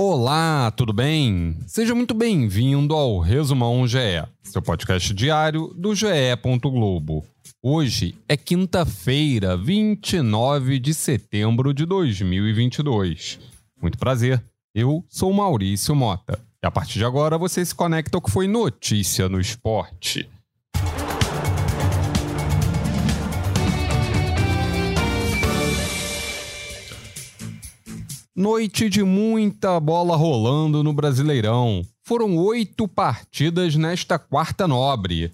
Olá, 0.00 0.70
tudo 0.70 0.92
bem? 0.92 1.56
Seja 1.66 1.92
muito 1.92 2.14
bem-vindo 2.14 2.94
ao 2.94 3.18
Resumão 3.18 3.84
GE, 3.84 4.22
seu 4.44 4.62
podcast 4.62 5.12
diário 5.12 5.74
do 5.76 5.92
GE. 5.92 6.06
Globo. 6.62 7.26
Hoje 7.60 8.14
é 8.28 8.36
quinta-feira, 8.36 9.56
29 9.56 10.78
de 10.78 10.94
setembro 10.94 11.74
de 11.74 11.84
2022. 11.84 13.40
Muito 13.82 13.98
prazer, 13.98 14.40
eu 14.72 15.04
sou 15.08 15.32
Maurício 15.32 15.96
Mota. 15.96 16.38
E 16.62 16.66
a 16.68 16.70
partir 16.70 17.00
de 17.00 17.04
agora 17.04 17.36
você 17.36 17.64
se 17.64 17.74
conecta 17.74 18.16
ao 18.16 18.22
que 18.22 18.30
foi 18.30 18.46
notícia 18.46 19.28
no 19.28 19.40
esporte. 19.40 20.30
Noite 28.38 28.88
de 28.88 29.02
muita 29.02 29.80
bola 29.80 30.14
rolando 30.14 30.84
no 30.84 30.92
Brasileirão. 30.92 31.82
Foram 32.04 32.36
oito 32.36 32.86
partidas 32.86 33.74
nesta 33.74 34.16
quarta 34.16 34.68
nobre. 34.68 35.32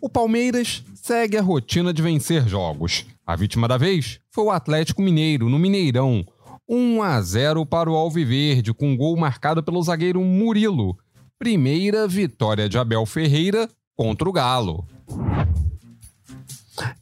O 0.00 0.08
Palmeiras 0.08 0.82
segue 0.96 1.36
a 1.36 1.42
rotina 1.42 1.92
de 1.94 2.02
vencer 2.02 2.48
jogos. 2.48 3.06
A 3.24 3.36
vítima 3.36 3.68
da 3.68 3.76
vez 3.76 4.18
foi 4.32 4.46
o 4.46 4.50
Atlético 4.50 5.00
Mineiro, 5.00 5.48
no 5.48 5.60
Mineirão. 5.60 6.26
1 6.68 7.00
a 7.00 7.22
0 7.22 7.64
para 7.64 7.88
o 7.88 7.94
Alviverde, 7.94 8.74
com 8.74 8.96
gol 8.96 9.16
marcado 9.16 9.62
pelo 9.62 9.80
zagueiro 9.80 10.20
Murilo. 10.20 10.98
Primeira 11.38 12.08
vitória 12.08 12.68
de 12.68 12.76
Abel 12.76 13.06
Ferreira 13.06 13.68
contra 13.94 14.28
o 14.28 14.32
Galo. 14.32 14.84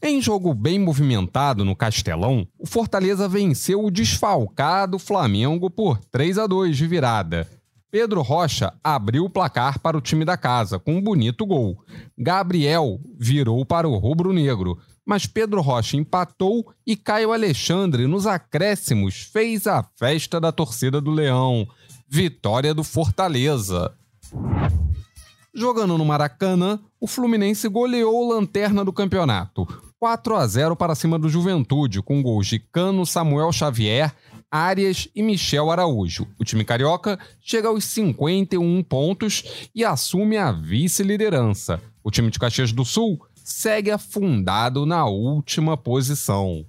Em 0.01 0.21
jogo 0.21 0.53
bem 0.53 0.79
movimentado 0.79 1.65
no 1.65 1.75
Castelão, 1.75 2.47
o 2.57 2.65
Fortaleza 2.65 3.27
venceu 3.27 3.83
o 3.83 3.91
desfalcado 3.91 4.97
Flamengo 4.97 5.69
por 5.69 5.99
3 6.09 6.37
a 6.37 6.47
2 6.47 6.77
de 6.77 6.87
virada. 6.87 7.45
Pedro 7.91 8.21
Rocha 8.21 8.73
abriu 8.81 9.25
o 9.25 9.29
placar 9.29 9.77
para 9.79 9.97
o 9.97 10.01
time 10.01 10.23
da 10.23 10.37
casa 10.37 10.79
com 10.79 10.95
um 10.95 11.01
bonito 11.01 11.45
gol. 11.45 11.83
Gabriel 12.17 12.97
virou 13.19 13.65
para 13.65 13.89
o 13.89 13.97
rubro-negro, 13.97 14.77
mas 15.05 15.25
Pedro 15.25 15.59
Rocha 15.59 15.97
empatou 15.97 16.71
e 16.87 16.95
Caio 16.95 17.33
Alexandre 17.33 18.07
nos 18.07 18.25
acréscimos 18.25 19.29
fez 19.33 19.67
a 19.67 19.83
festa 19.83 20.39
da 20.39 20.51
torcida 20.51 21.01
do 21.01 21.11
Leão. 21.11 21.67
Vitória 22.07 22.73
do 22.73 22.85
Fortaleza. 22.85 23.93
Jogando 25.53 25.97
no 25.97 26.05
Maracanã, 26.05 26.79
o 27.01 27.07
Fluminense 27.07 27.67
goleou 27.67 28.29
lanterna 28.31 28.85
do 28.85 28.93
campeonato. 28.93 29.67
4 29.99 30.35
a 30.37 30.47
0 30.47 30.75
para 30.77 30.95
cima 30.95 31.19
do 31.19 31.27
Juventude, 31.27 32.01
com 32.01 32.23
gols 32.23 32.47
de 32.47 32.57
Cano, 32.57 33.05
Samuel 33.05 33.51
Xavier, 33.51 34.15
Arias 34.49 35.09
e 35.13 35.21
Michel 35.21 35.69
Araújo. 35.69 36.25
O 36.39 36.45
time 36.45 36.63
carioca 36.63 37.19
chega 37.41 37.67
aos 37.67 37.83
51 37.83 38.81
pontos 38.83 39.67
e 39.75 39.83
assume 39.83 40.37
a 40.37 40.53
vice-liderança. 40.53 41.81
O 42.01 42.09
time 42.09 42.31
de 42.31 42.39
Caxias 42.39 42.71
do 42.71 42.85
Sul 42.85 43.19
segue 43.43 43.91
afundado 43.91 44.85
na 44.85 45.05
última 45.05 45.75
posição. 45.75 46.65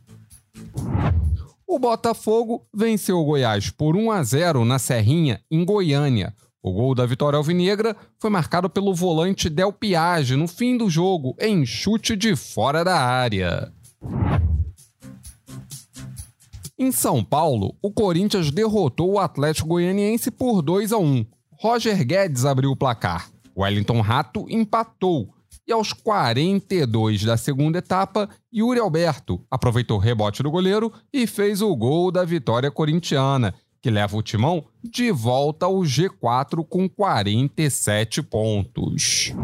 O 1.64 1.78
Botafogo 1.78 2.66
venceu 2.74 3.16
o 3.16 3.24
Goiás 3.24 3.70
por 3.70 3.96
1 3.96 4.10
a 4.10 4.22
0 4.24 4.64
na 4.64 4.80
Serrinha, 4.80 5.40
em 5.48 5.64
Goiânia. 5.64 6.34
O 6.62 6.72
gol 6.72 6.94
da 6.94 7.06
vitória 7.06 7.38
alvinegra 7.38 7.96
foi 8.18 8.28
marcado 8.28 8.68
pelo 8.68 8.94
volante 8.94 9.48
Del 9.48 9.72
Piage 9.72 10.36
no 10.36 10.46
fim 10.46 10.76
do 10.76 10.90
jogo, 10.90 11.34
em 11.40 11.64
chute 11.64 12.14
de 12.14 12.36
fora 12.36 12.84
da 12.84 12.98
área. 13.00 13.72
Em 16.78 16.92
São 16.92 17.24
Paulo, 17.24 17.74
o 17.82 17.90
Corinthians 17.90 18.50
derrotou 18.50 19.12
o 19.12 19.18
Atlético 19.18 19.68
Goianiense 19.68 20.30
por 20.30 20.60
2 20.60 20.92
a 20.92 20.98
1. 20.98 21.24
Roger 21.52 22.06
Guedes 22.06 22.44
abriu 22.44 22.70
o 22.70 22.76
placar. 22.76 23.30
Wellington 23.56 24.00
Rato 24.00 24.46
empatou. 24.50 25.34
E 25.66 25.72
aos 25.72 25.92
42 25.92 27.24
da 27.24 27.36
segunda 27.36 27.78
etapa, 27.78 28.28
Yuri 28.52 28.80
Alberto 28.80 29.44
aproveitou 29.50 29.98
o 29.98 30.00
rebote 30.00 30.42
do 30.42 30.50
goleiro 30.50 30.92
e 31.12 31.26
fez 31.26 31.62
o 31.62 31.74
gol 31.76 32.10
da 32.10 32.24
vitória 32.24 32.70
corintiana, 32.70 33.54
que 33.80 33.90
leva 33.90 34.16
o 34.16 34.22
timão 34.22 34.64
de 34.82 35.10
volta 35.10 35.66
ao 35.66 35.76
G4 35.80 36.64
com 36.66 36.88
47 36.88 38.22
pontos. 38.22 39.34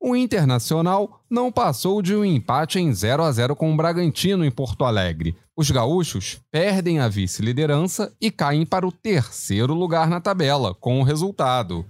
O 0.00 0.14
Internacional 0.14 1.20
não 1.28 1.50
passou 1.50 2.00
de 2.00 2.14
um 2.14 2.24
empate 2.24 2.78
em 2.78 2.92
0 2.92 3.22
a 3.22 3.32
0 3.32 3.56
com 3.56 3.72
o 3.72 3.76
Bragantino 3.76 4.44
em 4.44 4.50
Porto 4.50 4.84
Alegre. 4.84 5.36
Os 5.56 5.70
gaúchos 5.70 6.40
perdem 6.50 7.00
a 7.00 7.08
vice-liderança 7.08 8.12
e 8.20 8.30
caem 8.30 8.64
para 8.64 8.86
o 8.86 8.92
terceiro 8.92 9.74
lugar 9.74 10.08
na 10.08 10.20
tabela, 10.20 10.74
com 10.74 11.00
o 11.00 11.02
resultado. 11.02 11.84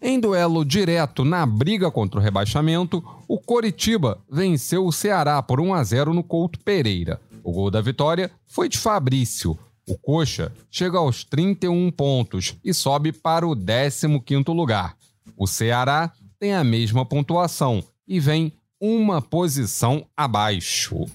Em 0.00 0.18
duelo 0.18 0.64
direto 0.64 1.26
na 1.26 1.44
briga 1.44 1.90
contra 1.90 2.18
o 2.18 2.22
rebaixamento, 2.22 3.04
o 3.28 3.38
Coritiba 3.38 4.18
venceu 4.30 4.86
o 4.86 4.92
Ceará 4.92 5.42
por 5.42 5.60
1 5.60 5.74
a 5.74 5.84
0 5.84 6.14
no 6.14 6.22
Couto 6.22 6.58
Pereira. 6.60 7.20
O 7.42 7.52
gol 7.52 7.70
da 7.70 7.80
vitória 7.80 8.30
foi 8.46 8.68
de 8.68 8.78
Fabrício. 8.78 9.58
O 9.88 9.98
Coxa 9.98 10.52
chega 10.70 10.98
aos 10.98 11.24
31 11.24 11.90
pontos 11.90 12.54
e 12.64 12.72
sobe 12.72 13.12
para 13.12 13.46
o 13.46 13.56
15º 13.56 14.54
lugar. 14.54 14.96
O 15.36 15.46
Ceará 15.46 16.12
tem 16.38 16.54
a 16.54 16.62
mesma 16.62 17.04
pontuação 17.04 17.82
e 18.06 18.20
vem 18.20 18.52
uma 18.80 19.20
posição 19.20 20.06
abaixo. 20.16 21.06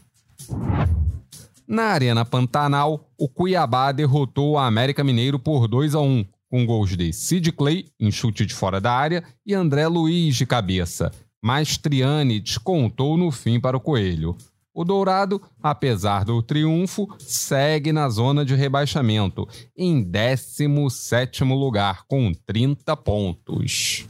Na 1.68 1.86
Arena 1.86 2.24
Pantanal, 2.24 3.10
o 3.18 3.28
Cuiabá 3.28 3.92
derrotou 3.92 4.52
o 4.52 4.58
América 4.58 5.04
Mineiro 5.04 5.40
por 5.40 5.68
2 5.68 5.96
a 5.96 6.00
1, 6.00 6.26
com 6.50 6.66
gols 6.66 6.96
de 6.96 7.12
Sid 7.12 7.52
Clay 7.54 7.88
em 8.00 8.12
chute 8.12 8.46
de 8.46 8.54
fora 8.54 8.80
da 8.80 8.94
área 8.94 9.24
e 9.46 9.54
André 9.54 9.88
Luiz 9.88 10.36
de 10.36 10.46
cabeça. 10.46 11.12
Mastriani 11.44 12.40
descontou 12.40 13.18
no 13.18 13.32
fim 13.32 13.60
para 13.60 13.78
o 13.78 13.82
Coelho. 13.82 14.38
O 14.78 14.84
Dourado, 14.84 15.42
apesar 15.64 16.26
do 16.26 16.44
triunfo, 16.44 17.08
segue 17.18 17.94
na 17.94 18.10
zona 18.10 18.44
de 18.44 18.56
rebaixamento, 18.56 19.48
em 19.74 20.04
17º 20.04 21.58
lugar, 21.58 22.04
com 22.10 22.34
30 22.46 22.98
pontos. 22.98 24.06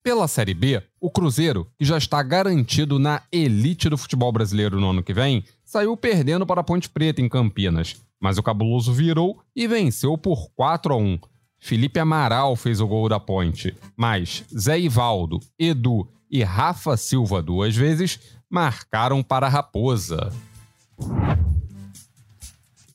Pela 0.00 0.28
Série 0.28 0.54
B, 0.54 0.80
o 1.00 1.10
Cruzeiro, 1.10 1.66
que 1.76 1.84
já 1.84 1.98
está 1.98 2.22
garantido 2.22 3.00
na 3.00 3.20
elite 3.32 3.88
do 3.88 3.98
futebol 3.98 4.30
brasileiro 4.30 4.78
no 4.78 4.90
ano 4.90 5.02
que 5.02 5.12
vem, 5.12 5.42
saiu 5.64 5.96
perdendo 5.96 6.46
para 6.46 6.60
a 6.60 6.64
Ponte 6.64 6.88
Preta 6.88 7.20
em 7.20 7.28
Campinas, 7.28 7.96
mas 8.20 8.38
o 8.38 8.44
Cabuloso 8.44 8.92
virou 8.92 9.40
e 9.56 9.66
venceu 9.66 10.16
por 10.16 10.50
4 10.54 10.94
a 10.94 10.96
1. 10.96 11.18
Felipe 11.58 11.98
Amaral 11.98 12.54
fez 12.54 12.80
o 12.80 12.86
gol 12.86 13.08
da 13.08 13.18
Ponte, 13.18 13.74
mas 13.96 14.44
Zé 14.56 14.78
Ivaldo, 14.78 15.40
Edu 15.58 16.06
e 16.30 16.44
Rafa 16.44 16.96
Silva 16.96 17.42
duas 17.42 17.74
vezes 17.74 18.37
marcaram 18.50 19.22
para 19.22 19.46
a 19.46 19.50
Raposa. 19.50 20.32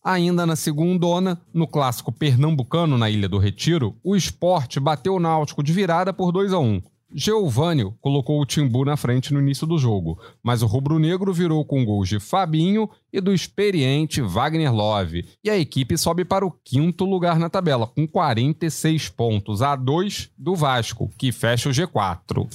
Ainda 0.03 0.45
na 0.45 0.55
segundona, 0.55 1.39
no 1.53 1.65
clássico 1.65 2.11
pernambucano 2.11 2.97
na 2.97 3.09
Ilha 3.09 3.29
do 3.29 3.37
Retiro, 3.37 3.95
o 4.03 4.15
esporte 4.15 4.79
bateu 4.79 5.15
o 5.15 5.19
Náutico 5.19 5.63
de 5.63 5.71
virada 5.71 6.11
por 6.11 6.31
2 6.31 6.51
a 6.51 6.59
1. 6.59 6.81
Geovânio 7.15 7.95
colocou 8.01 8.41
o 8.41 8.45
Timbu 8.45 8.83
na 8.83 8.97
frente 8.97 9.33
no 9.33 9.39
início 9.39 9.67
do 9.67 9.77
jogo, 9.77 10.19
mas 10.41 10.63
o 10.63 10.65
rubro-negro 10.65 11.31
virou 11.31 11.63
com 11.63 11.85
gols 11.85 12.09
de 12.09 12.19
Fabinho 12.19 12.89
e 13.13 13.21
do 13.21 13.31
experiente 13.33 14.19
Wagner 14.19 14.73
Love, 14.73 15.23
e 15.43 15.49
a 15.49 15.57
equipe 15.57 15.95
sobe 15.95 16.25
para 16.25 16.45
o 16.45 16.51
quinto 16.51 17.05
lugar 17.05 17.37
na 17.37 17.49
tabela, 17.49 17.85
com 17.85 18.07
46 18.07 19.09
pontos 19.09 19.61
a 19.61 19.75
2 19.75 20.31
do 20.37 20.55
Vasco, 20.55 21.09
que 21.17 21.31
fecha 21.31 21.69
o 21.69 21.71
G4. 21.71 22.47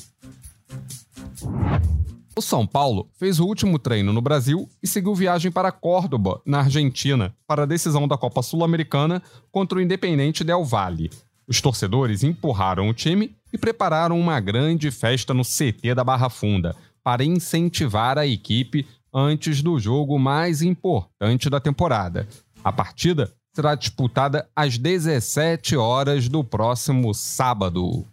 O 2.39 2.41
São 2.41 2.65
Paulo 2.65 3.11
fez 3.19 3.41
o 3.41 3.45
último 3.45 3.81
treino 3.81 4.13
no 4.13 4.21
Brasil 4.23 4.71
e 4.81 4.87
seguiu 4.87 5.13
viagem 5.13 5.51
para 5.51 5.73
Córdoba, 5.73 6.41
na 6.47 6.61
Argentina, 6.61 7.35
para 7.49 7.65
a 7.65 7.67
decisão 7.67 8.07
da 8.07 8.17
Copa 8.17 8.45
Sul-Americana 8.45 9.21
contra 9.51 9.77
o 9.77 9.81
Independente 9.83 10.45
Del 10.45 10.65
Valle. 10.65 11.11
Os 11.49 11.61
torcedores 11.61 12.23
empurraram 12.23 12.89
o 12.89 12.95
time 12.95 13.35
e 13.53 13.59
prepararam 13.59 14.21
uma 14.21 14.39
grande 14.39 14.89
festa 14.93 15.35
no 15.35 15.43
CT 15.43 15.97
da 15.97 16.05
Barra 16.05 16.31
Funda 16.31 16.77
para 17.03 17.25
incentivar 17.25 18.17
a 18.17 18.25
equipe 18.25 18.87
antes 19.13 19.61
do 19.61 19.77
jogo 19.81 20.17
mais 20.17 20.63
importante 20.63 21.51
da 21.51 21.59
temporada. 21.59 22.29
A 22.63 22.71
partida 22.73 23.33
será 23.53 23.75
disputada 23.75 24.49
às 24.55 24.79
17 24.79 25.77
horas 25.77 26.29
do 26.29 26.45
próximo 26.45 27.13
sábado. 27.13 28.07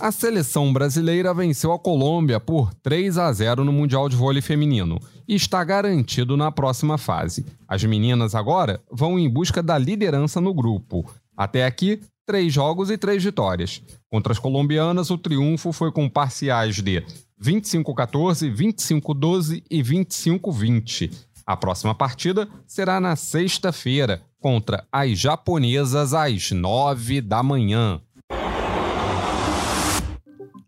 A 0.00 0.10
seleção 0.10 0.72
brasileira 0.72 1.32
venceu 1.32 1.72
a 1.72 1.78
Colômbia 1.78 2.40
por 2.40 2.74
3 2.82 3.16
a 3.16 3.32
0 3.32 3.64
no 3.64 3.72
Mundial 3.72 4.08
de 4.08 4.16
Vôlei 4.16 4.42
Feminino 4.42 4.98
e 5.26 5.36
está 5.36 5.62
garantido 5.62 6.36
na 6.36 6.50
próxima 6.50 6.98
fase. 6.98 7.46
As 7.68 7.84
meninas 7.84 8.34
agora 8.34 8.80
vão 8.90 9.16
em 9.18 9.30
busca 9.30 9.62
da 9.62 9.78
liderança 9.78 10.40
no 10.40 10.52
grupo. 10.52 11.08
Até 11.36 11.64
aqui, 11.64 12.00
três 12.26 12.52
jogos 12.52 12.90
e 12.90 12.98
três 12.98 13.22
vitórias. 13.22 13.82
Contra 14.10 14.32
as 14.32 14.38
colombianas, 14.38 15.10
o 15.10 15.18
triunfo 15.18 15.72
foi 15.72 15.92
com 15.92 16.08
parciais 16.08 16.74
de 16.74 17.04
25-14, 17.40 18.52
25-12 18.52 19.62
e 19.70 19.80
25-20. 19.80 21.12
A 21.46 21.56
próxima 21.56 21.94
partida 21.94 22.48
será 22.66 23.00
na 23.00 23.14
sexta-feira, 23.14 24.22
contra 24.40 24.84
as 24.90 25.18
japonesas 25.18 26.14
às 26.14 26.50
nove 26.50 27.20
da 27.20 27.42
manhã. 27.42 28.00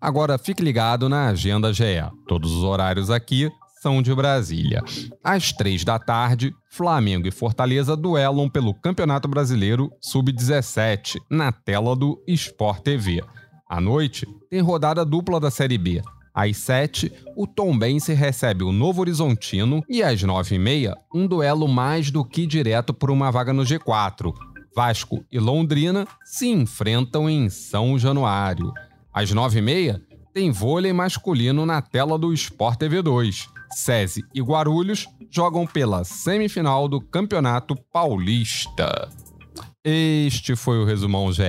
Agora 0.00 0.38
fique 0.38 0.62
ligado 0.62 1.08
na 1.08 1.28
Agenda 1.28 1.72
GE. 1.72 1.84
Todos 2.26 2.52
os 2.52 2.62
horários 2.62 3.10
aqui 3.10 3.50
são 3.80 4.02
de 4.02 4.14
Brasília. 4.14 4.82
Às 5.22 5.52
três 5.52 5.84
da 5.84 5.98
tarde, 5.98 6.52
Flamengo 6.70 7.28
e 7.28 7.30
Fortaleza 7.30 7.96
duelam 7.96 8.48
pelo 8.48 8.74
Campeonato 8.74 9.28
Brasileiro 9.28 9.90
Sub-17 10.00 11.20
na 11.30 11.52
tela 11.52 11.94
do 11.94 12.22
Sport 12.26 12.82
TV. 12.82 13.22
À 13.68 13.80
noite, 13.80 14.26
tem 14.50 14.60
rodada 14.60 15.04
dupla 15.04 15.38
da 15.38 15.50
Série 15.50 15.78
B. 15.78 16.02
Às 16.34 16.58
7, 16.58 17.10
o 17.34 17.46
Tombense 17.46 18.12
recebe 18.12 18.62
o 18.62 18.70
Novo 18.70 19.00
Horizontino 19.00 19.82
e 19.88 20.02
às 20.02 20.22
9h30, 20.22 20.92
um 21.14 21.26
duelo 21.26 21.66
mais 21.66 22.10
do 22.10 22.22
que 22.22 22.46
direto 22.46 22.92
por 22.92 23.10
uma 23.10 23.30
vaga 23.30 23.54
no 23.54 23.62
G4. 23.62 24.34
Vasco 24.76 25.24
e 25.32 25.38
Londrina 25.38 26.06
se 26.22 26.48
enfrentam 26.48 27.30
em 27.30 27.48
São 27.48 27.98
Januário. 27.98 28.70
Às 29.16 29.32
9h30, 29.32 29.98
tem 30.34 30.50
vôlei 30.50 30.92
masculino 30.92 31.64
na 31.64 31.80
tela 31.80 32.18
do 32.18 32.34
Sport 32.34 32.78
TV 32.78 33.00
2. 33.00 33.48
SESI 33.72 34.22
e 34.34 34.42
Guarulhos 34.42 35.08
jogam 35.30 35.66
pela 35.66 36.04
semifinal 36.04 36.86
do 36.86 37.00
Campeonato 37.00 37.74
Paulista. 37.90 39.08
Este 39.82 40.54
foi 40.54 40.78
o 40.78 40.84
Resumão 40.84 41.32
GE, 41.32 41.42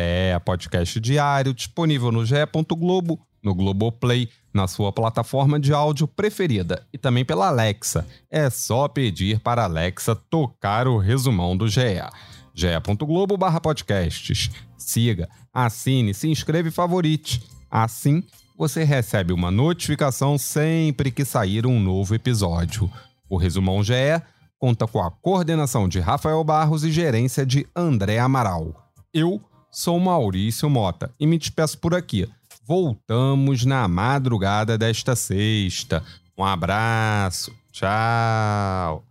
podcast 0.45 0.97
diário, 1.01 1.53
disponível 1.53 2.09
no 2.09 2.25
ge.globo, 2.25 3.19
no 3.43 3.53
Globoplay, 3.53 4.29
na 4.53 4.65
sua 4.65 4.93
plataforma 4.93 5.59
de 5.59 5.73
áudio 5.73 6.07
preferida 6.07 6.87
e 6.93 6.97
também 6.97 7.25
pela 7.25 7.49
Alexa. 7.49 8.07
É 8.31 8.49
só 8.49 8.87
pedir 8.87 9.41
para 9.41 9.63
a 9.63 9.65
Alexa 9.65 10.15
tocar 10.15 10.87
o 10.87 10.97
resumão 10.97 11.57
do 11.57 11.67
GE. 11.67 12.01
ge.globo 12.53 13.37
podcasts. 13.61 14.51
Siga, 14.77 15.27
assine, 15.53 16.13
se 16.13 16.29
inscreva 16.29 16.69
e 16.69 16.71
favorite. 16.71 17.56
Assim, 17.69 18.23
você 18.57 18.83
recebe 18.83 19.33
uma 19.33 19.51
notificação 19.51 20.37
sempre 20.37 21.11
que 21.11 21.25
sair 21.25 21.65
um 21.65 21.79
novo 21.79 22.15
episódio. 22.15 22.91
O 23.29 23.37
Resumão 23.37 23.83
GE 23.83 24.21
conta 24.57 24.87
com 24.87 25.01
a 25.01 25.11
coordenação 25.11 25.87
de 25.87 25.99
Rafael 25.99 26.43
Barros 26.43 26.83
e 26.83 26.91
gerência 26.91 27.45
de 27.45 27.67
André 27.75 28.19
Amaral. 28.19 28.89
Eu 29.13 29.41
sou 29.69 29.99
Maurício 29.99 30.69
Mota 30.69 31.11
e 31.19 31.27
me 31.27 31.37
despeço 31.37 31.77
por 31.77 31.93
aqui 31.93 32.27
voltamos 32.67 33.63
na 33.63 33.87
madrugada 33.87 34.77
desta 34.77 35.15
sexta. 35.15 36.03
Um 36.37 36.43
abraço. 36.43 37.55
Tchau. 37.71 39.03